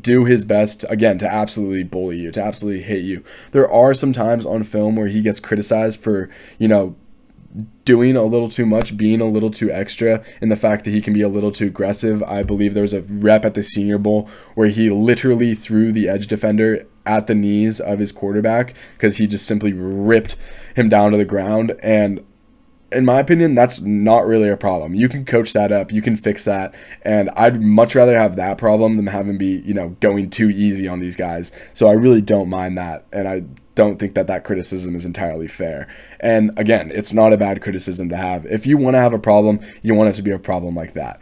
[0.01, 3.23] do his best again to absolutely bully you, to absolutely hate you.
[3.51, 6.95] There are some times on film where he gets criticized for, you know,
[7.88, 11.00] doing a little too much, being a little too extra, and the fact that he
[11.00, 12.21] can be a little too aggressive.
[12.23, 16.10] I believe there was a rep at the Senior Bowl where he literally threw the
[16.10, 20.36] edge defender at the knees of his quarterback because he just simply ripped
[20.76, 21.80] him down to the ground.
[21.82, 22.26] And
[22.91, 24.93] in my opinion, that's not really a problem.
[24.93, 28.58] You can coach that up, you can fix that, and I'd much rather have that
[28.58, 31.54] problem than having be, you know, going too easy on these guys.
[31.73, 33.43] So I really don't mind that, and I
[33.78, 35.88] don't think that that criticism is entirely fair.
[36.20, 38.44] And again, it's not a bad criticism to have.
[38.48, 40.94] If you want to have a problem, you want it to be a problem like
[40.94, 41.20] that.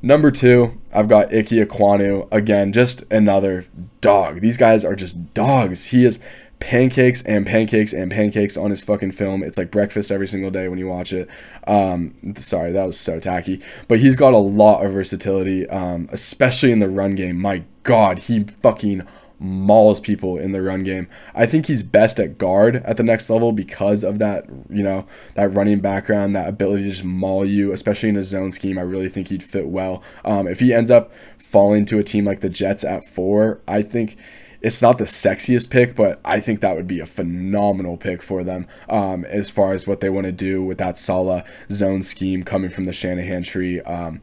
[0.00, 2.28] Number two, I've got Ike Ekwonu.
[2.30, 3.64] Again, just another
[4.00, 4.40] dog.
[4.40, 5.86] These guys are just dogs.
[5.86, 6.20] He is
[6.60, 9.42] pancakes and pancakes and pancakes on his fucking film.
[9.42, 11.28] It's like breakfast every single day when you watch it.
[11.66, 13.60] Um, sorry, that was so tacky.
[13.88, 17.36] But he's got a lot of versatility, um, especially in the run game.
[17.36, 19.06] My God, he fucking
[19.40, 21.08] mauls people in the run game.
[21.34, 25.06] I think he's best at guard at the next level because of that, you know,
[25.34, 28.78] that running background, that ability to just maul you, especially in a zone scheme.
[28.78, 30.02] I really think he'd fit well.
[30.24, 33.82] Um, if he ends up falling to a team like the Jets at four, I
[33.82, 34.18] think
[34.60, 38.44] it's not the sexiest pick, but I think that would be a phenomenal pick for
[38.44, 42.42] them um, as far as what they want to do with that Saleh zone scheme
[42.42, 43.80] coming from the Shanahan tree.
[43.80, 44.20] Um,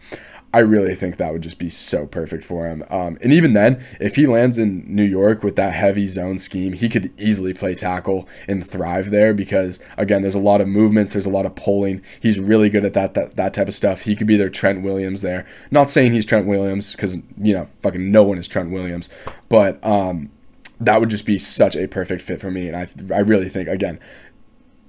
[0.54, 2.84] I really think that would just be so perfect for him.
[2.90, 6.72] Um, and even then, if he lands in New York with that heavy zone scheme,
[6.74, 11.12] he could easily play tackle and thrive there because again, there's a lot of movements,
[11.12, 12.02] there's a lot of pulling.
[12.22, 14.02] He's really good at that that, that type of stuff.
[14.02, 15.46] He could be their Trent Williams there.
[15.70, 19.10] Not saying he's Trent Williams because you know fucking no one is Trent Williams,
[19.50, 20.32] but um,
[20.80, 22.70] that would just be such a perfect fit for me.
[22.70, 24.00] And I I really think again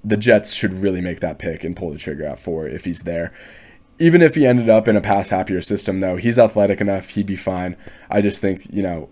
[0.04, 3.00] the Jets should really make that pick and pull the trigger at four if he's
[3.00, 3.34] there
[3.98, 7.10] even if he ended up in a pass happier system, though, he's athletic enough.
[7.10, 7.76] He'd be fine.
[8.10, 9.08] I just think, you know,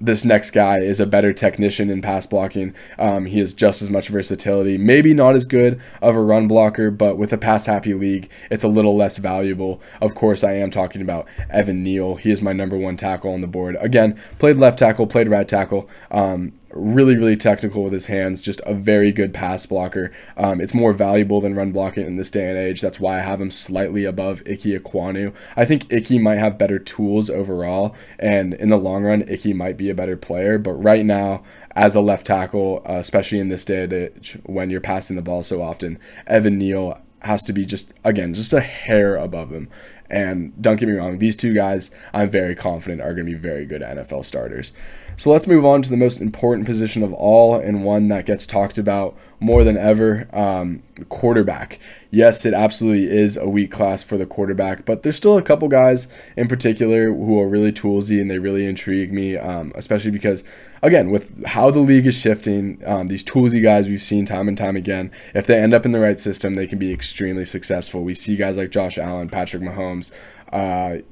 [0.00, 2.74] this next guy is a better technician in pass blocking.
[2.98, 4.78] Um, he has just as much versatility.
[4.78, 8.64] Maybe not as good of a run blocker, but with a pass happy league, it's
[8.64, 9.80] a little less valuable.
[10.00, 12.14] Of course, I am talking about Evan Neal.
[12.14, 13.76] He is my number one tackle on the board.
[13.78, 15.88] Again, played left tackle, played right tackle.
[16.10, 20.12] Um, really, really technical with his hands, just a very good pass blocker.
[20.36, 22.80] Um, it's more valuable than run blocking in this day and age.
[22.80, 25.32] That's why I have him slightly above Ike Ekwonu.
[25.56, 29.76] I think Ike might have better tools overall, and in the long run, Ike might
[29.76, 30.58] be a better player.
[30.58, 34.70] But right now, as a left tackle, uh, especially in this day and age when
[34.70, 38.60] you're passing the ball so often, Evan Neal has to be just, again, just a
[38.60, 39.68] hair above him.
[40.08, 43.38] And don't get me wrong, these two guys, I'm very confident are going to be
[43.38, 44.72] very good NFL starters.
[45.20, 48.46] So let's move on to the most important position of all and one that gets
[48.46, 51.78] talked about more than ever um, quarterback.
[52.10, 55.68] Yes, it absolutely is a weak class for the quarterback, but there's still a couple
[55.68, 60.42] guys in particular who are really toolsy and they really intrigue me, um, especially because,
[60.82, 64.56] again, with how the league is shifting, um, these toolsy guys we've seen time and
[64.56, 68.02] time again, if they end up in the right system, they can be extremely successful.
[68.02, 70.12] We see guys like Josh Allen, Patrick Mahomes.
[70.50, 71.02] Uh,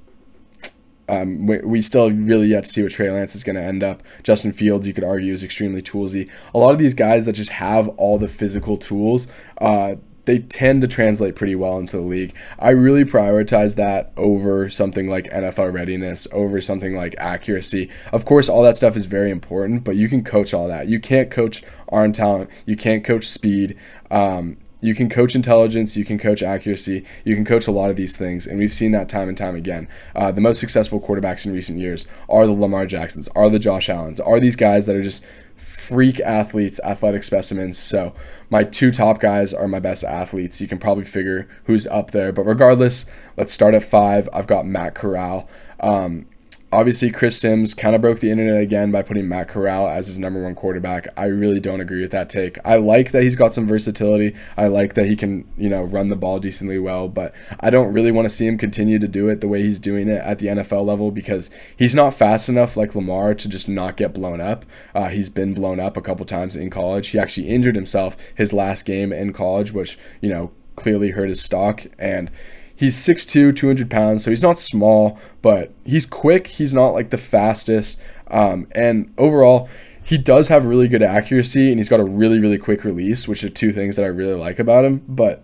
[1.09, 3.83] um, we, we still really yet to see what Trey Lance is going to end
[3.83, 4.03] up.
[4.23, 6.29] Justin Fields, you could argue, is extremely toolsy.
[6.55, 9.27] A lot of these guys that just have all the physical tools,
[9.61, 9.97] uh,
[10.29, 12.35] they tend to translate pretty well into the league.
[12.59, 17.88] I really prioritize that over something like NFL readiness, over something like accuracy.
[18.12, 20.87] Of course, all that stuff is very important, but you can coach all that.
[20.87, 23.79] You can't coach arm talent, you can't coach speed.
[24.11, 27.96] Um, you can coach intelligence, you can coach accuracy, you can coach a lot of
[27.96, 29.88] these things, and we've seen that time and time again.
[30.14, 33.88] Uh, the most successful quarterbacks in recent years are the Lamar Jacksons, are the Josh
[33.88, 35.24] Allens, are these guys that are just
[35.56, 37.78] freak athletes, athletic specimens.
[37.78, 38.14] So
[38.50, 40.60] my two top guys are my best athletes.
[40.60, 44.28] You can probably figure who's up there, but regardless, let's start at five.
[44.32, 45.48] I've got Matt Corral.
[45.80, 46.26] Um,
[46.72, 50.18] obviously Chris Sims kind of broke the internet again by putting Matt Corral as his
[50.18, 51.09] number one quarterback.
[51.16, 52.59] I really don't agree with that take.
[52.64, 54.37] I like that he's got some versatility.
[54.57, 57.92] I like that he can, you know, run the ball decently well, but I don't
[57.92, 60.38] really want to see him continue to do it the way he's doing it at
[60.38, 64.40] the NFL level because he's not fast enough like Lamar to just not get blown
[64.40, 64.66] up.
[64.94, 67.09] Uh, he's been blown up a couple times in college.
[67.09, 71.42] He actually injured himself his last game in college, which, you know, clearly hurt his
[71.42, 72.31] stock and
[72.78, 76.46] He's 6'2, 200 pounds, so he's not small, but he's quick.
[76.46, 77.98] He's not like the fastest.
[78.28, 79.68] Um, and overall,
[80.00, 83.42] he does have really good accuracy and he's got a really, really quick release, which
[83.42, 85.02] are two things that I really like about him.
[85.08, 85.42] But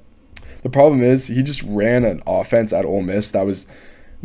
[0.62, 3.66] the problem is, he just ran an offense at Ole Miss that was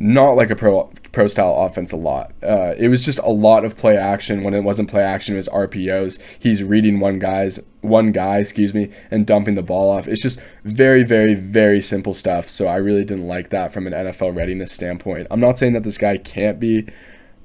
[0.02, 2.32] not like a pro pro style offense a lot.
[2.42, 4.44] Uh, it was just a lot of play action.
[4.44, 6.22] When it wasn't play action, it was RPOs.
[6.40, 10.08] He's reading one guy's one guy, excuse me, and dumping the ball off.
[10.08, 12.48] It's just very, very, very simple stuff.
[12.48, 15.28] So I really didn't like that from an NFL readiness standpoint.
[15.30, 16.88] I'm not saying that this guy can't be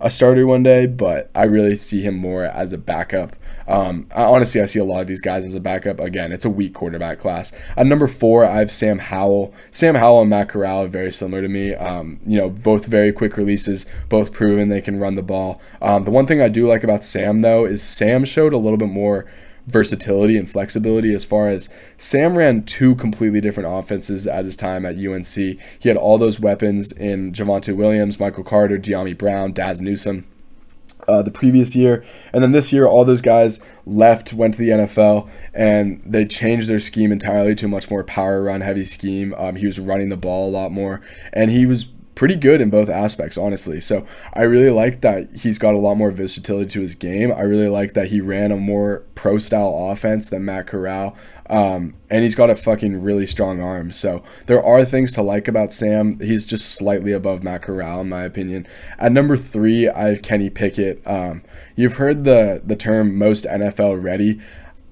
[0.01, 3.35] a starter one day, but I really see him more as a backup.
[3.67, 6.01] Um, I, honestly, I see a lot of these guys as a backup.
[6.01, 7.53] Again, it's a weak quarterback class.
[7.77, 9.55] At number four, I have Sam Howell.
[9.71, 11.75] Sam Howell and Matt Corral are very similar to me.
[11.75, 15.61] Um, you know, both very quick releases, both proven they can run the ball.
[15.81, 18.79] Um, the one thing I do like about Sam, though, is Sam showed a little
[18.79, 19.27] bit more
[19.67, 24.85] versatility and flexibility as far as Sam ran two completely different offenses at his time
[24.85, 25.35] at UNC.
[25.35, 30.27] He had all those weapons in Javonte Williams, Michael Carter, Dyami Brown, Dazz Newsome.
[31.07, 34.71] Uh, the previous year, and then this year, all those guys left, went to the
[34.71, 39.35] NFL, and they changed their scheme entirely to a much more power run heavy scheme.
[39.35, 41.01] Um, he was running the ball a lot more,
[41.33, 43.81] and he was pretty good in both aspects, honestly.
[43.81, 47.33] So I really like that he's got a lot more versatility to his game.
[47.33, 51.17] I really like that he ran a more pro style offense than Matt Corral.
[51.51, 53.93] Um, and he's got a fucking really strong arm.
[53.93, 56.19] So there are things to like about Sam.
[56.21, 58.67] He's just slightly above Matt Corral, in my opinion.
[58.99, 61.03] At number three, I have Kenny Pickett.
[61.07, 61.43] Um,
[61.77, 64.41] you've heard the the term most NFL ready.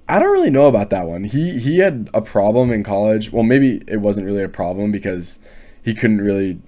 [0.09, 1.25] I don't really know about that one.
[1.25, 3.33] He he had a problem in college.
[3.33, 5.39] Well, maybe it wasn't really a problem because
[5.83, 6.61] he couldn't really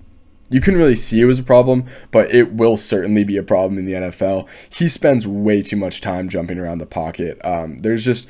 [0.54, 3.76] you couldn't really see it was a problem, but it will certainly be a problem
[3.76, 4.46] in the NFL.
[4.70, 7.44] He spends way too much time jumping around the pocket.
[7.44, 8.28] Um, there's just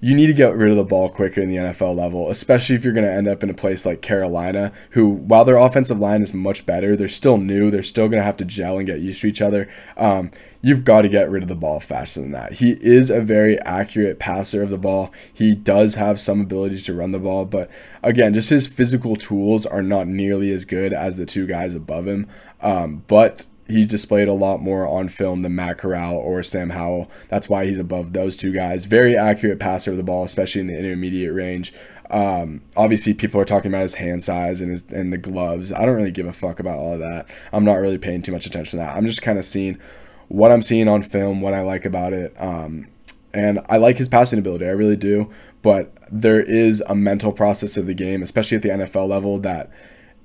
[0.00, 2.84] you need to get rid of the ball quicker in the NFL level, especially if
[2.84, 6.20] you're going to end up in a place like Carolina, who, while their offensive line
[6.20, 7.70] is much better, they're still new.
[7.70, 9.68] They're still going to have to gel and get used to each other.
[9.96, 10.30] Um,
[10.60, 12.54] you've got to get rid of the ball faster than that.
[12.54, 15.10] He is a very accurate passer of the ball.
[15.32, 17.70] He does have some abilities to run the ball, but
[18.02, 22.06] again, just his physical tools are not nearly as good as the two guys above
[22.06, 22.28] him.
[22.60, 27.10] Um, but he's displayed a lot more on film than Matt Corral or Sam Howell.
[27.28, 28.84] That's why he's above those two guys.
[28.84, 31.72] Very accurate passer of the ball, especially in the intermediate range.
[32.10, 35.72] Um, obviously, people are talking about his hand size and his and the gloves.
[35.72, 37.26] I don't really give a fuck about all of that.
[37.52, 38.96] I'm not really paying too much attention to that.
[38.96, 39.78] I'm just kind of seeing
[40.28, 42.34] what I'm seeing on film, what I like about it.
[42.38, 42.88] Um,
[43.32, 44.66] and I like his passing ability.
[44.66, 45.30] I really do.
[45.62, 49.70] But there is a mental process of the game, especially at the NFL level, that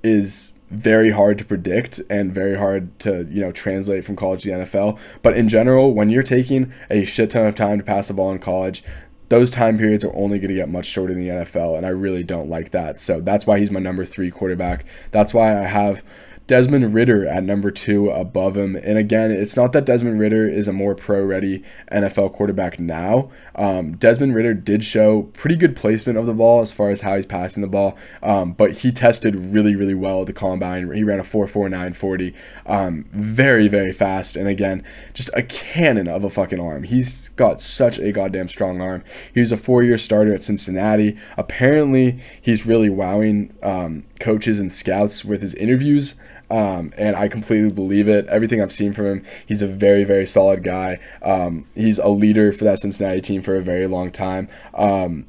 [0.04, 4.50] is very hard to predict and very hard to you know translate from college to
[4.50, 5.00] the NFL.
[5.22, 8.32] But in general, when you're taking a shit ton of time to pass the ball
[8.32, 8.84] in college,
[9.30, 11.90] those time periods are only going to get much shorter in the NFL, and I
[11.90, 13.00] really don't like that.
[13.00, 14.86] So that's why he's my number three quarterback.
[15.12, 16.04] That's why I have
[16.50, 18.76] Desmond Ridder at number two above him.
[18.76, 23.30] And again, it's not that Desmond Ridder is a more pro ready NFL quarterback now.
[23.54, 27.16] Um, Desmond Ridder did show pretty good placement of the ball as far as how
[27.18, 30.92] he's passing the ball, um, but he tested really, really well at the combine.
[30.92, 32.34] He ran a 4.4940,
[32.66, 34.36] um, very, very fast.
[34.36, 34.84] And again,
[35.14, 36.82] just a cannon of a fucking arm.
[36.82, 39.04] He's got such a goddamn strong arm.
[39.32, 41.16] He was a four year starter at Cincinnati.
[41.38, 46.16] Apparently, he's really wowing um, coaches and scouts with his interviews.
[46.50, 48.26] Um, and I completely believe it.
[48.28, 51.00] Everything I've seen from him, he's a very, very solid guy.
[51.22, 54.50] Um, he's a leader for that Cincinnati team for a very long time.
[54.74, 55.28] Um,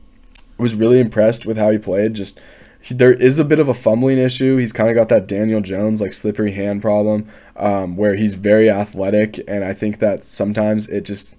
[0.61, 2.15] was really impressed with how he played.
[2.15, 2.39] Just
[2.81, 4.57] he, there is a bit of a fumbling issue.
[4.57, 8.71] He's kind of got that Daniel Jones like slippery hand problem, um, where he's very
[8.71, 11.37] athletic, and I think that sometimes it just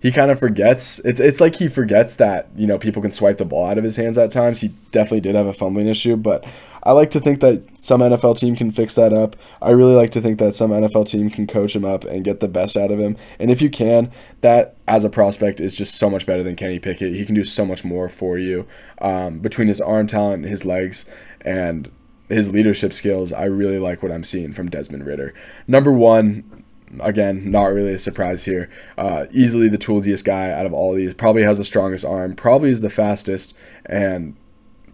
[0.00, 0.98] he kind of forgets.
[1.00, 3.84] It's it's like he forgets that you know people can swipe the ball out of
[3.84, 4.60] his hands at times.
[4.60, 6.44] He definitely did have a fumbling issue, but
[6.82, 9.36] I like to think that some NFL team can fix that up.
[9.60, 12.40] I really like to think that some NFL team can coach him up and get
[12.40, 13.16] the best out of him.
[13.38, 14.10] And if you can,
[14.40, 17.14] that as a prospect is just so much better than Kenny Pickett.
[17.14, 18.66] He can do so much more for you
[19.02, 21.04] um, between his arm talent, his legs,
[21.42, 21.90] and
[22.30, 23.32] his leadership skills.
[23.32, 25.34] I really like what I'm seeing from Desmond Ridder.
[25.66, 26.59] Number one,
[26.98, 28.68] again, not really a surprise here.
[28.98, 31.14] Uh, easily the toolsiest guy out of all these.
[31.14, 32.34] Probably has the strongest arm.
[32.34, 33.54] Probably is the fastest,
[33.86, 34.36] and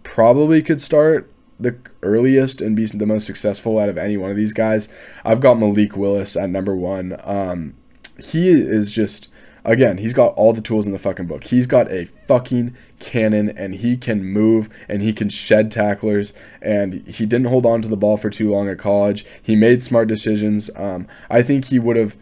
[0.03, 4.37] probably could start the earliest and be the most successful out of any one of
[4.37, 4.89] these guys.
[5.25, 7.19] I've got Malik Willis at number one.
[7.23, 7.75] Um,
[8.19, 9.29] he is just
[9.67, 11.43] again, he's got all the tools in the fucking book.
[11.43, 17.05] He's got a fucking cannon and he can move and he can shed tacklers and
[17.05, 19.25] he didn't hold on to the ball for too long at college.
[19.43, 20.71] He made smart decisions.
[20.75, 22.15] Um, I think he would have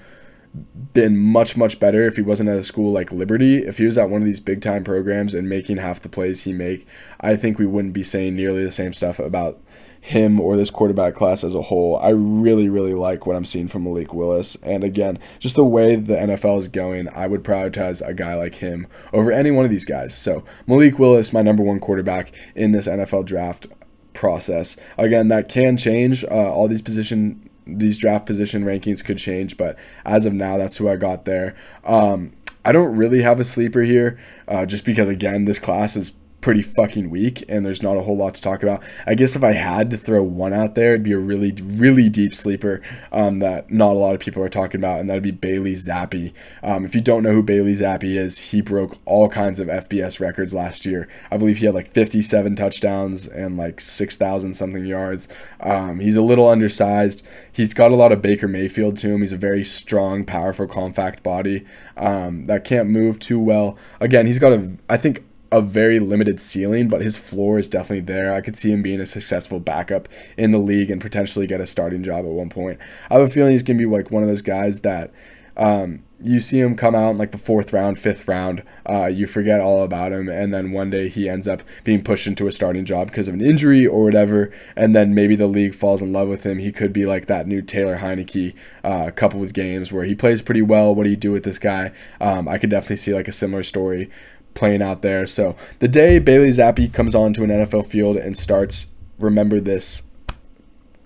[0.93, 3.57] been much much better if he wasn't at a school like Liberty.
[3.57, 6.43] If he was at one of these big time programs and making half the plays
[6.43, 6.87] he make,
[7.19, 9.61] I think we wouldn't be saying nearly the same stuff about
[10.05, 11.97] him or this quarterback class as a whole.
[11.97, 15.95] I really really like what I'm seeing from Malik Willis, and again, just the way
[15.95, 19.71] the NFL is going, I would prioritize a guy like him over any one of
[19.71, 20.15] these guys.
[20.15, 23.67] So Malik Willis, my number one quarterback in this NFL draft
[24.13, 24.77] process.
[24.97, 26.23] Again, that can change.
[26.23, 30.77] Uh, all these position these draft position rankings could change, but as of now, that's
[30.77, 31.55] who I got there.
[31.83, 36.11] Um, I don't really have a sleeper here, uh, just because again, this class is
[36.45, 38.79] pretty fucking weak and there's not a whole lot to talk about.
[39.07, 42.07] I guess if I had to throw one out there, it'd be a really, really
[42.07, 45.31] deep sleeper um, that not a lot of people are talking about, and that'd be
[45.31, 46.33] Bailey Zappe.
[46.61, 50.19] Um, if you don't know who Bailey Zappe is, he broke all kinds of FBS
[50.19, 51.07] records last year.
[51.31, 55.27] I believe he had like 57 touchdowns and like 6,000 something yards.
[55.61, 57.25] Um, he's a little undersized.
[57.51, 59.21] He's got a lot of Baker Mayfield to him.
[59.21, 61.65] He's a very strong, powerful, compact body
[61.97, 63.79] um, that can't move too well.
[63.99, 65.23] Again, he's got a, I think,
[65.55, 68.33] a very limited ceiling, but his floor is definitely there.
[68.33, 71.65] I could see him being a successful backup in the league and potentially get a
[71.65, 72.77] starting job at one point.
[73.09, 75.13] I have a feeling he's going to be like one of those guys that
[75.55, 78.63] um, you see him come out in like the fourth round, fifth round.
[78.85, 82.27] Uh, you forget all about him, and then one day he ends up being pushed
[82.27, 84.51] into a starting job because of an injury or whatever.
[84.75, 86.59] And then maybe the league falls in love with him.
[86.59, 90.41] He could be like that new Taylor Heinicke, uh, couple with games where he plays
[90.41, 90.93] pretty well.
[90.93, 91.93] What do you do with this guy?
[92.19, 94.09] Um, I could definitely see like a similar story
[94.55, 95.27] playing out there.
[95.27, 98.87] So the day Bailey Zappe comes onto an NFL field and starts,
[99.19, 100.03] remember this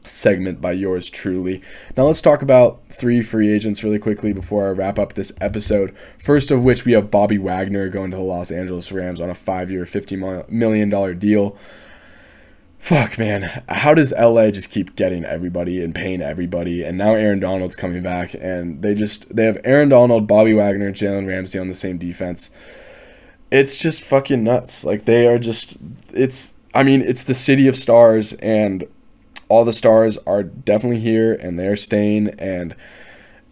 [0.03, 1.61] segment by yours truly.
[1.97, 5.95] Now let's talk about three free agents really quickly before I wrap up this episode.
[6.17, 9.35] First of which we have Bobby Wagner going to the Los Angeles Rams on a
[9.35, 11.57] five-year, $50 million deal.
[12.79, 13.63] Fuck, man.
[13.67, 16.81] How does LA just keep getting everybody and paying everybody?
[16.81, 20.93] And now Aaron Donald's coming back, and they just they have Aaron Donald, Bobby Wagner,
[20.93, 22.51] Jalen Ramsey on the same defense
[23.51, 24.83] it's just fucking nuts.
[24.83, 25.77] Like they are just
[26.13, 28.85] it's I mean, it's the city of stars and
[29.47, 32.75] all the stars are definitely here and they're staying and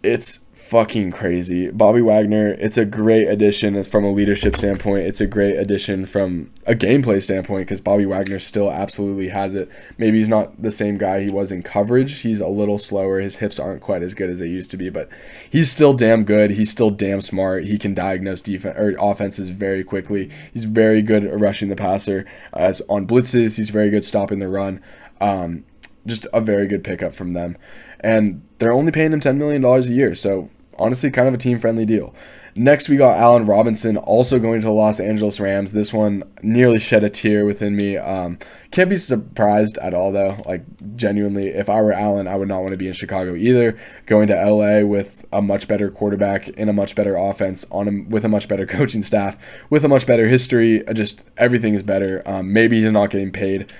[0.02, 1.70] it's fucking crazy.
[1.70, 5.06] Bobby Wagner, it's a great addition It's from a leadership standpoint.
[5.06, 9.70] It's a great addition from a gameplay standpoint because Bobby Wagner still absolutely has it.
[9.96, 12.20] Maybe he's not the same guy he was in coverage.
[12.20, 13.18] He's a little slower.
[13.18, 15.08] His hips aren't quite as good as they used to be, but
[15.48, 16.50] he's still damn good.
[16.50, 17.64] He's still damn smart.
[17.64, 20.30] He can diagnose defense or offenses very quickly.
[20.52, 22.26] He's very good at rushing the passer.
[22.52, 24.82] As on blitzes, he's very good stopping the run.
[25.18, 25.64] Um,
[26.04, 27.56] just a very good pickup from them.
[28.00, 30.14] And they're only paying him $10 million a year.
[30.14, 32.14] So honestly kind of a team friendly deal.
[32.54, 35.72] Next, we got Allen Robinson also going to the Los Angeles Rams.
[35.72, 37.96] This one nearly shed a tear within me.
[37.96, 38.38] Um,
[38.72, 40.36] can't be surprised at all, though.
[40.44, 40.64] Like,
[40.96, 43.78] genuinely, if I were Allen, I would not want to be in Chicago either.
[44.06, 48.10] Going to LA with a much better quarterback in a much better offense, on a,
[48.10, 49.38] with a much better coaching staff,
[49.70, 52.22] with a much better history, just everything is better.
[52.26, 53.72] Um, maybe he's not getting paid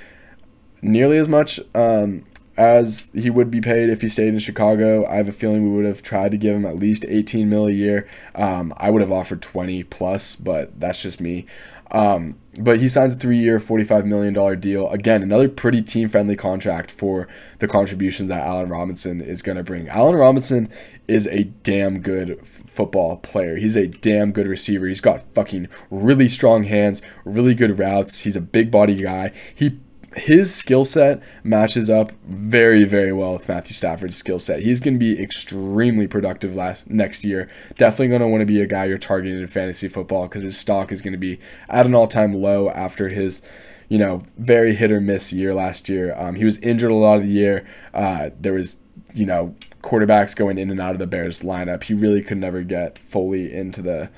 [0.83, 1.59] nearly as much.
[1.75, 2.25] Um,
[2.59, 5.07] as he would be paid if he stayed in Chicago.
[5.07, 7.69] I have a feeling we would have tried to give him at least 18 mil
[7.69, 8.09] a year.
[8.35, 11.47] Um, I would have offered 20 plus, but that's just me.
[11.93, 14.91] Um, but he signs a three-year, $45 million deal.
[14.91, 17.29] Again, another pretty team-friendly contract for
[17.61, 19.89] the contributions that Allen Robinson is going to bring.
[19.89, 20.69] Allen Robinson
[21.07, 23.57] is a damn good f- football player.
[23.57, 24.87] He's a damn good receiver.
[24.89, 28.21] He's got fucking really strong hands, really good routes.
[28.21, 29.33] He's a big body guy.
[29.55, 29.79] He
[30.21, 34.61] his skill set matches up very, very well with Matthew Stafford's skill set.
[34.61, 37.49] He's going to be extremely productive last next year.
[37.77, 40.59] Definitely going to want to be a guy you're targeting in fantasy football because his
[40.59, 43.43] stock is going to be at an all-time low after his,
[43.89, 46.15] you know, very hit or miss year last year.
[46.17, 47.67] Um, he was injured a lot of the year.
[47.95, 48.81] Uh, there was,
[49.15, 51.85] you know, quarterbacks going in and out of the Bears lineup.
[51.85, 54.11] He really could never get fully into the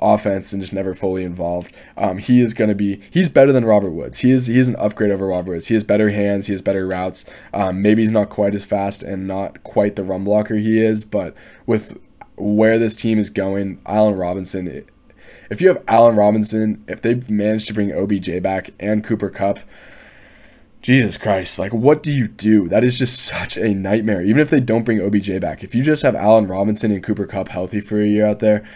[0.00, 1.74] offense and just never fully involved.
[1.96, 4.18] Um, he is going to be he's better than Robert Woods.
[4.18, 5.68] He is he is an upgrade over Robert Woods.
[5.68, 6.46] He has better hands.
[6.46, 7.24] He has better routes.
[7.52, 11.04] Um, maybe he's not quite as fast and not quite the run blocker he is,
[11.04, 11.34] but
[11.66, 11.98] with
[12.36, 14.84] where this team is going, Allen Robinson.
[15.50, 19.60] If you have Allen Robinson, if they manage to bring OBJ back and Cooper Kupp,
[20.82, 22.68] Jesus Christ, like what do you do?
[22.68, 24.22] That is just such a nightmare.
[24.22, 27.26] Even if they don't bring OBJ back, if you just have Allen Robinson and Cooper
[27.26, 28.66] Kupp healthy for a year out there,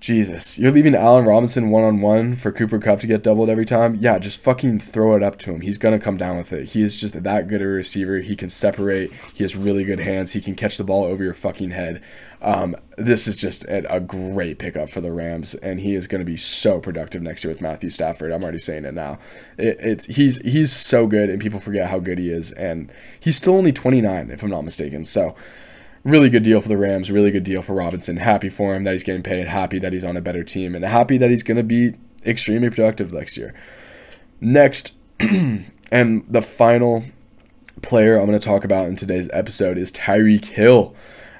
[0.00, 3.66] Jesus, you're leaving Allen Robinson one on one for Cooper Kupp to get doubled every
[3.66, 3.96] time?
[3.96, 5.60] Yeah, just fucking throw it up to him.
[5.60, 6.70] He's going to come down with it.
[6.70, 8.20] He is just that good a receiver.
[8.20, 9.12] He can separate.
[9.34, 10.32] He has really good hands.
[10.32, 12.02] He can catch the ball over your fucking head.
[12.40, 16.22] Um, this is just a, a, great pickup for the Rams, and he is going
[16.22, 18.32] to be so productive next year with Matthew Stafford.
[18.32, 19.18] I'm already saying it now.
[19.58, 23.36] It, it's he's he's so good, and people forget how good he is, and he's
[23.36, 25.04] still only 29, if I'm not mistaken.
[25.04, 25.36] So
[26.04, 28.18] really good deal for the Rams, really good deal for Robinson.
[28.18, 30.84] Happy for him that he's getting paid, happy that he's on a better team, and
[30.84, 31.94] happy that he's going to be
[32.24, 33.54] extremely productive next year.
[34.40, 37.04] Next, and the final
[37.82, 40.94] player I'm going to talk about in today's episode is Tyreek Hill.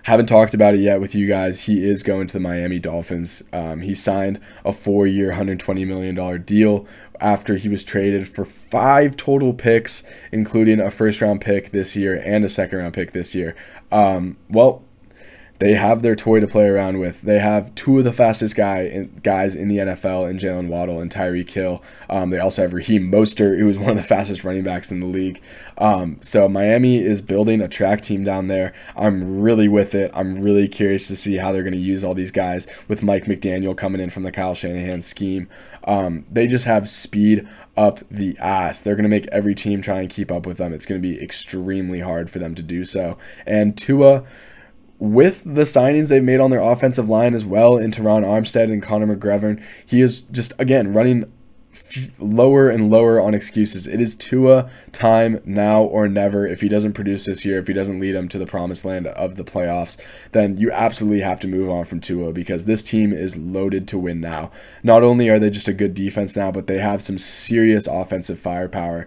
[0.05, 1.65] Haven't talked about it yet with you guys.
[1.65, 3.43] He is going to the Miami Dolphins.
[3.53, 6.87] Um, he signed a four year, $120 million deal
[7.21, 10.03] after he was traded for five total picks,
[10.33, 13.55] including a first round pick this year and a second round pick this year.
[13.93, 14.83] Um, well,
[15.61, 17.21] they have their toy to play around with.
[17.21, 21.01] They have two of the fastest guy in, guys in the NFL in Jaylen Waddle
[21.01, 21.83] and Tyreek Hill.
[22.09, 25.01] Um, they also have Raheem Mostert, who is one of the fastest running backs in
[25.01, 25.43] the league.
[25.77, 28.73] Um, so Miami is building a track team down there.
[28.97, 30.11] I'm really with it.
[30.15, 33.27] I'm really curious to see how they're going to use all these guys with Mike
[33.27, 35.47] McDaniel coming in from the Kyle Shanahan scheme.
[35.85, 37.47] Um, they just have speed
[37.77, 38.81] up the ass.
[38.81, 40.73] They're going to make every team try and keep up with them.
[40.73, 43.19] It's going to be extremely hard for them to do so.
[43.47, 44.25] And Tua
[45.01, 48.83] with the signings they've made on their offensive line as well in Terron Armstead and
[48.83, 51.33] Connor McGovern, he is just again running
[51.73, 53.87] f- lower and lower on excuses.
[53.87, 56.47] It is Tua time now or never.
[56.47, 59.07] If he doesn't produce this year, if he doesn't lead them to the promised land
[59.07, 59.99] of the playoffs,
[60.33, 63.99] then you absolutely have to move on from Tua because this team is loaded to
[63.99, 64.51] win now.
[64.83, 68.39] Not only are they just a good defense now, but they have some serious offensive
[68.39, 69.07] firepower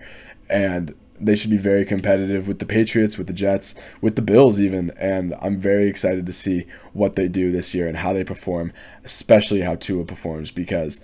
[0.49, 4.59] and they should be very competitive with the Patriots, with the Jets, with the Bills,
[4.59, 4.91] even.
[4.97, 8.73] And I'm very excited to see what they do this year and how they perform,
[9.03, 11.01] especially how Tua performs, because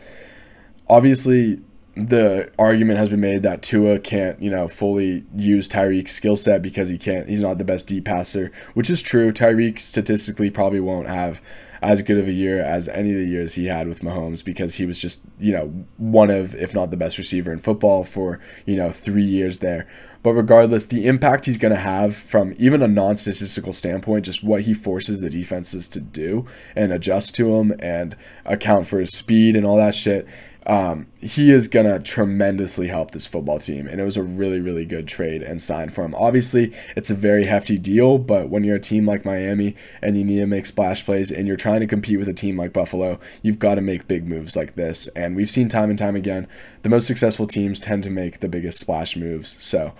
[0.88, 1.62] obviously
[1.95, 6.62] the argument has been made that Tua can't, you know, fully use Tyreek's skill set
[6.62, 7.28] because he can't.
[7.28, 9.32] He's not the best deep passer, which is true.
[9.32, 11.41] Tyreek statistically probably won't have
[11.82, 14.76] as good of a year as any of the years he had with Mahomes because
[14.76, 18.40] he was just, you know, one of, if not the best receiver in football for,
[18.66, 19.88] you know, three years there.
[20.22, 24.44] But regardless, the impact he's going to have from even a non statistical standpoint, just
[24.44, 29.12] what he forces the defenses to do and adjust to him and account for his
[29.12, 30.28] speed and all that shit,
[30.70, 33.88] um, he is going to tremendously help this football team.
[33.88, 36.13] And it was a really, really good trade and sign for him.
[36.13, 40.24] Obviously, it's a very hefty deal, but when you're a team like Miami and you
[40.24, 43.20] need to make splash plays and you're trying to compete with a team like Buffalo,
[43.41, 45.07] you've got to make big moves like this.
[45.09, 46.47] And we've seen time and time again,
[46.84, 49.57] the most successful teams tend to make the biggest splash moves.
[49.59, 49.93] So,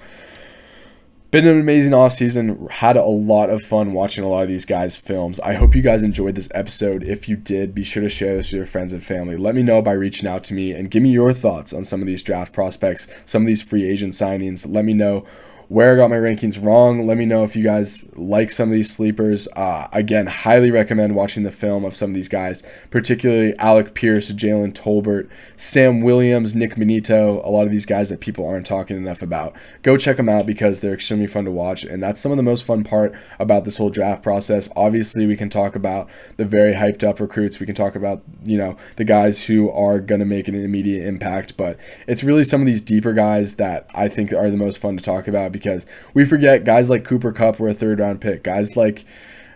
[1.32, 2.70] been an amazing offseason.
[2.72, 5.40] Had a lot of fun watching a lot of these guys' films.
[5.42, 7.04] I hope you guys enjoyed this episode.
[7.04, 9.38] If you did, be sure to share this with your friends and family.
[9.38, 12.02] Let me know by reaching out to me and give me your thoughts on some
[12.02, 14.68] of these draft prospects, some of these free agent signings.
[14.68, 15.26] Let me know
[15.70, 17.06] where I got my rankings wrong.
[17.06, 19.48] Let me know if you guys like some of these sleepers.
[19.56, 24.32] Uh, again, highly recommend watching the film of some of these guys, particularly Alec Pierce,
[24.32, 28.98] Jalen Tolbert, Sam Williams, Nick Bonitto, a lot of these guys that people aren't talking
[28.98, 29.56] enough about.
[29.84, 32.44] Go check them out because they're extremely fun to watch, and that's some of the
[32.44, 34.70] most fun part about this whole draft process.
[34.76, 37.60] Obviously, we can talk about the very hyped up recruits.
[37.60, 41.08] We can talk about, you know, the guys who are going to make an immediate
[41.08, 44.80] impact, but it's really some of these deeper guys that I think are the most
[44.80, 48.22] fun to talk about because we forget guys like Cooper Kupp were a third round
[48.22, 49.06] pick, guys like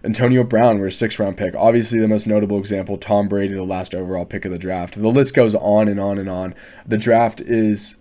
[0.03, 1.55] Antonio Brown were a sixth round pick.
[1.55, 4.99] Obviously, the most notable example, Tom Brady, the last overall pick of the draft.
[4.99, 6.53] The list goes on and on and on.
[6.85, 7.97] The draft is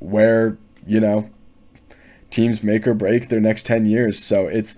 [0.00, 1.30] where, you know,
[2.28, 4.22] teams make or break their next 10 years.
[4.22, 4.76] So it's,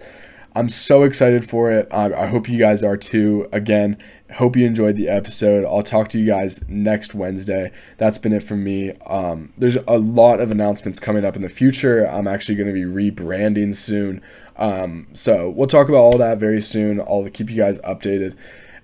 [0.54, 1.88] I'm so excited for it.
[1.90, 3.48] I, I hope you guys are too.
[3.52, 3.98] Again,
[4.32, 5.64] hope you enjoyed the episode.
[5.64, 7.72] I'll talk to you guys next Wednesday.
[7.98, 8.92] That's been it from me.
[9.06, 12.04] Um, there's a lot of announcements coming up in the future.
[12.04, 14.22] I'm actually going to be rebranding soon.
[14.56, 17.00] Um, so we'll talk about all that very soon.
[17.00, 18.36] I'll keep you guys updated.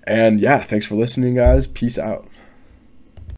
[0.03, 1.67] And yeah, thanks for listening, guys.
[1.67, 2.28] Peace out.